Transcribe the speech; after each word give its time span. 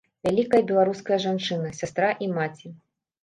Вялікая 0.27 0.61
беларуская 0.71 1.19
жанчына, 1.27 1.69
сястра 1.79 2.09
і 2.25 2.31
маці! 2.37 2.73